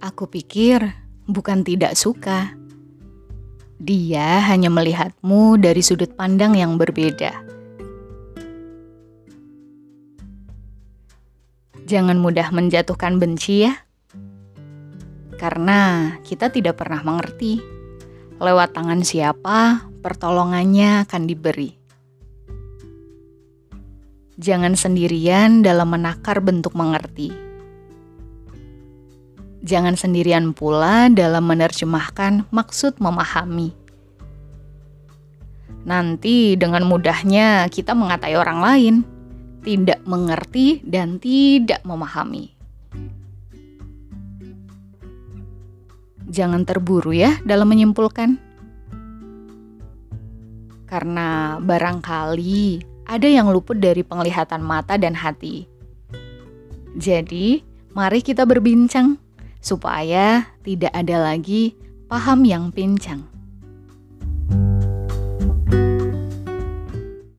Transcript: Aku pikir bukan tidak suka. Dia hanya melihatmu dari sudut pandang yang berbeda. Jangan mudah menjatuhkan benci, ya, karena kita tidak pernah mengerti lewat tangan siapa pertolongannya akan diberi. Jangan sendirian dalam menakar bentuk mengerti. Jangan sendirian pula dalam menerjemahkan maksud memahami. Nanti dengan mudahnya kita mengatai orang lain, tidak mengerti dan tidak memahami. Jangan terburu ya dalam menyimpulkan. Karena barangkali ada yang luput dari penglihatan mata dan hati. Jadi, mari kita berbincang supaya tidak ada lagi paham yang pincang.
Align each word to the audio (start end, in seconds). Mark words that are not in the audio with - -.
Aku 0.00 0.32
pikir 0.32 0.80
bukan 1.28 1.60
tidak 1.60 1.92
suka. 1.92 2.56
Dia 3.76 4.40
hanya 4.48 4.72
melihatmu 4.72 5.60
dari 5.60 5.84
sudut 5.84 6.16
pandang 6.16 6.56
yang 6.56 6.80
berbeda. 6.80 7.36
Jangan 11.84 12.16
mudah 12.16 12.48
menjatuhkan 12.48 13.20
benci, 13.20 13.68
ya, 13.68 13.76
karena 15.36 16.16
kita 16.24 16.48
tidak 16.48 16.80
pernah 16.80 17.04
mengerti 17.04 17.60
lewat 18.40 18.72
tangan 18.72 19.04
siapa 19.04 19.84
pertolongannya 20.00 21.04
akan 21.04 21.22
diberi. 21.28 21.76
Jangan 24.40 24.72
sendirian 24.72 25.60
dalam 25.60 25.92
menakar 25.92 26.40
bentuk 26.40 26.72
mengerti. 26.72 27.49
Jangan 29.60 29.92
sendirian 29.92 30.56
pula 30.56 31.12
dalam 31.12 31.44
menerjemahkan 31.44 32.48
maksud 32.48 32.96
memahami. 32.96 33.76
Nanti 35.84 36.56
dengan 36.56 36.88
mudahnya 36.88 37.68
kita 37.68 37.92
mengatai 37.92 38.36
orang 38.40 38.60
lain, 38.64 38.94
tidak 39.60 40.00
mengerti 40.08 40.80
dan 40.84 41.20
tidak 41.20 41.84
memahami. 41.84 42.56
Jangan 46.30 46.64
terburu 46.64 47.12
ya 47.12 47.36
dalam 47.44 47.68
menyimpulkan. 47.68 48.40
Karena 50.88 51.60
barangkali 51.60 52.82
ada 53.10 53.28
yang 53.28 53.50
luput 53.50 53.76
dari 53.76 54.00
penglihatan 54.06 54.62
mata 54.62 54.94
dan 54.96 55.18
hati. 55.18 55.66
Jadi, 56.94 57.62
mari 57.94 58.22
kita 58.22 58.46
berbincang 58.46 59.18
supaya 59.60 60.56
tidak 60.64 60.92
ada 60.92 61.30
lagi 61.32 61.76
paham 62.08 62.42
yang 62.48 62.72
pincang. 62.74 63.39